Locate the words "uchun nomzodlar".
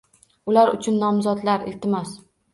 0.77-1.69